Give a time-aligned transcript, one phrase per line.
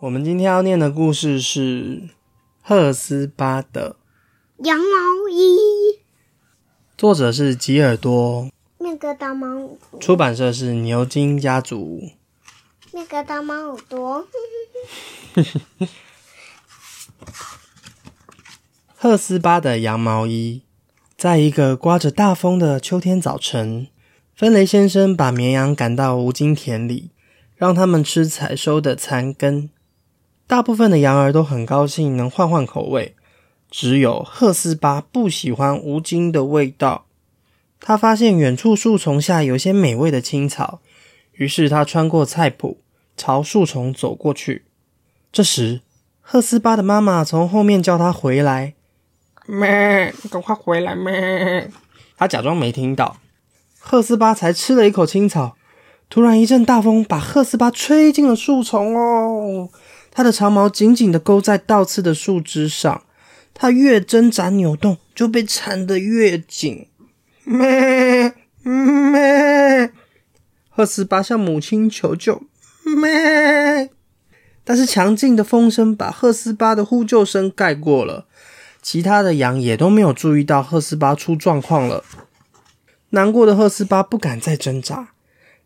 [0.00, 2.10] 我们今天要念的故事是
[2.62, 3.96] 赫斯巴的
[4.58, 5.98] 羊毛衣，
[6.96, 8.48] 作者是吉尔多，
[8.78, 12.12] 那个大猫出版社是牛津家族。
[12.92, 14.28] 那个大猫耳朵，
[18.94, 20.62] 赫斯巴的羊毛衣。
[21.16, 23.88] 在一个刮着大风的秋天早晨，
[24.36, 27.10] 芬雷先生把绵羊赶到无荆田里，
[27.56, 29.70] 让他们吃采收的残根。
[30.48, 33.14] 大部分的羊儿都很高兴能换换口味，
[33.70, 37.04] 只有赫斯巴不喜欢无精的味道。
[37.80, 40.80] 他发现远处树丛下有些美味的青草，
[41.32, 42.78] 于是他穿过菜圃，
[43.14, 44.64] 朝树丛走过去。
[45.30, 45.82] 这时，
[46.22, 48.72] 赫斯巴的妈妈从后面叫他回来。
[49.46, 51.70] 咩，赶快回来咩！
[52.16, 53.18] 他假装没听到。
[53.78, 55.56] 赫斯巴才吃了一口青草，
[56.08, 59.68] 突然一阵大风把赫斯巴吹进了树丛哦。
[60.18, 63.04] 他的长毛紧紧的勾在倒刺的树枝上，
[63.54, 66.88] 他越挣扎扭动，就被缠得越紧。
[67.44, 69.92] 咩咩，
[70.68, 72.42] 赫斯巴向母亲求救。
[73.00, 73.90] 咩，
[74.64, 78.26] 但是强劲的风声把赫斯巴的呼救声盖过了。
[78.82, 82.02] 其他的羊也都没有注意到赫斯巴出状况了。
[83.10, 85.10] 难过的赫斯巴不敢再挣扎，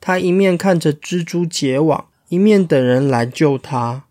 [0.00, 4.06] 他一面看着蜘蛛结网，一面等人来救他。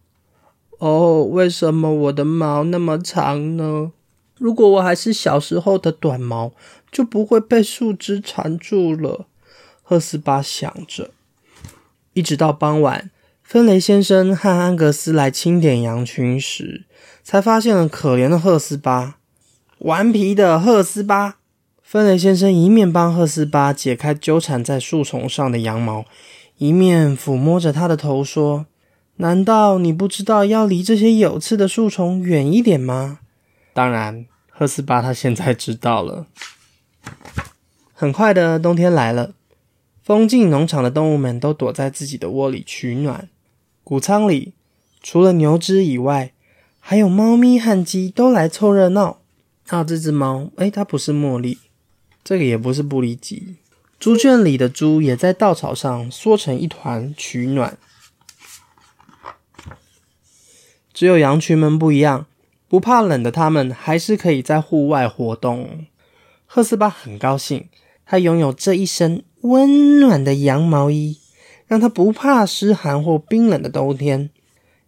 [0.79, 3.91] 哦，为什么我的毛那么长呢？
[4.37, 6.51] 如果我还是小时候的短毛，
[6.91, 9.27] 就不会被树枝缠住了。
[9.83, 11.11] 赫斯巴想着。
[12.13, 13.11] 一直到傍晚，
[13.43, 16.85] 芬雷先生和安格斯来清点羊群时。
[17.21, 19.17] 才发现了可怜的赫斯巴，
[19.79, 21.35] 顽皮的赫斯巴。
[21.83, 26.05] 芬雷先生一面帮赫斯巴解开纠缠在树丛上的羊毛，
[26.57, 28.65] 一面抚摸着他的头说
[29.21, 33.19] ：“难道你不知道要离这些有刺的树丛远一点吗？”
[33.73, 36.27] 当然，赫斯巴他现在知道了。
[37.93, 39.33] 很快的冬天来了，
[40.01, 43.27] 风境农场的动物们都躲在自己的窝里取暖。
[43.83, 44.53] 谷仓里
[45.03, 46.31] 除了牛只以外，
[46.79, 49.19] 还有猫咪和鸡都来凑热闹。
[49.67, 51.57] 啊，这只猫，哎，它不是茉莉，
[52.23, 53.57] 这个也不是布里吉。
[53.99, 57.77] 猪圈里的猪也在稻草上缩成一团取暖。
[60.99, 62.25] 只有羊群们不一样，
[62.67, 65.85] 不怕冷的它们还是可以在户外活动。
[66.45, 67.69] 赫斯巴很高兴，
[68.05, 71.17] 他拥有这一身温暖的羊毛衣，
[71.67, 74.29] 让他不怕湿寒或冰冷的冬天。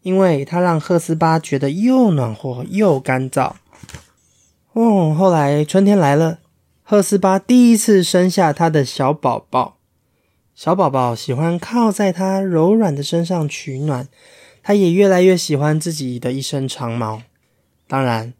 [0.01, 3.53] 因为它让赫斯巴觉得又暖和又干燥。
[4.73, 6.39] 哦，后来春天来了，
[6.83, 9.77] 赫斯巴第一次生下他的小宝宝。
[10.53, 14.09] 小宝宝喜欢靠在他柔软的身上取暖，
[14.63, 17.21] 他也越来越喜欢自己的一身长毛。
[17.87, 18.33] 当然，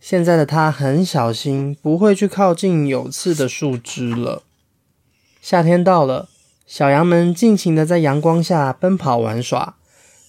[0.00, 4.42] 现在的他很小心，不会去靠近有刺的树枝了。
[5.40, 6.28] 夏天到了，
[6.66, 9.76] 小羊们尽情的在阳光下奔跑玩耍。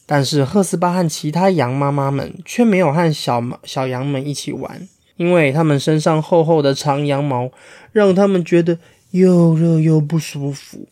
[0.09, 4.87] 但是赫斯巴和其他羊妈妈们却没有和小小羊们一起玩，
[5.17, 7.51] 因为他们身上厚厚的长羊毛
[7.91, 8.79] 让他们觉得
[9.11, 10.87] 又热又不舒服。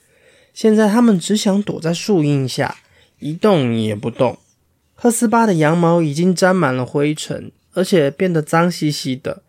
[0.54, 2.76] 现在他们只想躲在树荫下，
[3.20, 4.38] 一动也不动。
[4.96, 9.44] 赫斯巴的羊毛已经沾满了灰尘，而且变得脏兮兮的。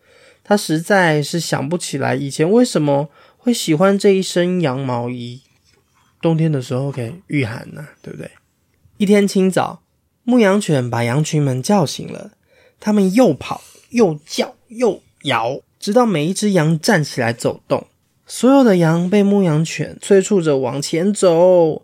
[0.45, 3.09] 他实在是想不起来以前为什么
[3.39, 5.41] 会喜欢这一身羊毛衣。
[6.21, 8.31] 冬天的时候可以御寒呢，对不对？
[8.97, 9.83] 一天清早，
[10.25, 12.33] 牧羊犬把羊群们叫醒了。
[12.79, 17.87] 它们又跑又叫又摇，直到每一只羊站起来走动。
[18.27, 21.83] 所有的羊被牧羊犬催促着往前走。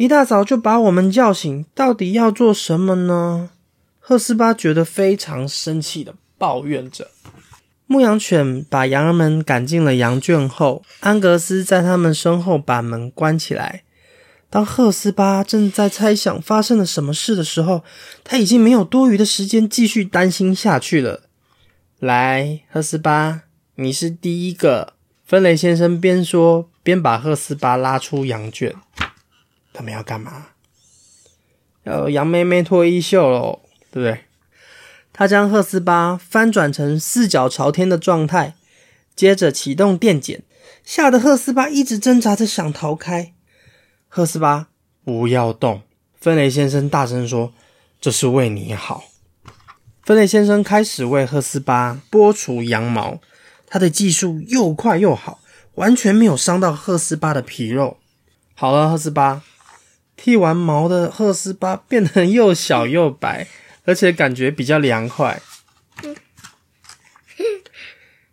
[0.00, 3.50] 一大早就把我们叫醒，到底要做什么呢？
[3.98, 7.08] 赫斯巴觉得非常生气的抱怨着。
[7.84, 13.82] 牧羊犬把羊儿们赶进了羊圈后，安格斯在他们身后把门关起来。
[14.48, 17.84] 当赫斯巴正在猜想发生了什么事的时候，
[18.24, 21.24] 他已经没有多余的时间继续担心下去了。
[21.98, 23.42] 来，赫斯巴，
[23.74, 24.94] 你是第一个。
[25.26, 28.74] 芬雷先生边说边把赫斯巴拉出羊圈。
[29.72, 30.48] 他们要干嘛？
[31.84, 34.24] 要羊妹妹脱衣秀喽，对不对？
[35.12, 38.54] 他将赫斯巴翻转成四脚朝天的状态，
[39.14, 40.42] 接着启动电剪，
[40.84, 43.32] 吓得赫斯巴一直挣扎着想逃开。
[44.08, 44.68] 赫斯巴，
[45.04, 45.82] 不要动！
[46.20, 47.52] 芬雷先生大声说
[48.00, 49.04] ：“这是为你好。”
[50.04, 53.20] 芬雷先生开始为赫斯巴剥除羊毛，
[53.66, 55.40] 他的技术又快又好，
[55.74, 57.98] 完全没有伤到赫斯巴的皮肉。
[58.54, 59.42] 好了，赫斯巴，
[60.22, 63.46] 剃完毛的赫斯巴变得又小又白，
[63.86, 65.40] 而且感觉比较凉快。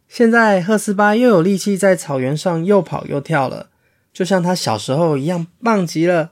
[0.10, 3.70] 现在赫斯巴又有力气在草原上又跑又跳了，
[4.12, 6.32] 就像他小时候一样，棒极了。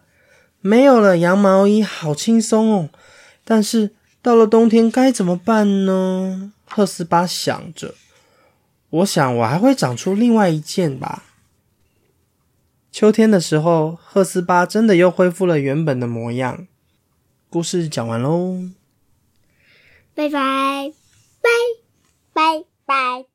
[0.59, 2.89] 没有了羊毛衣，好轻松哦。
[3.45, 3.91] 但是
[4.21, 6.51] 到了冬天该怎么办呢？
[6.65, 7.95] 赫斯巴想着。
[8.89, 11.23] 我想我还会长出另外一件吧。
[12.95, 16.65] 秋天的时候，赫斯巴真的又恢复了原本的模样。
[17.50, 18.69] 故事讲完喽，
[20.13, 20.94] 拜拜，
[21.42, 21.50] 拜
[22.33, 23.25] 拜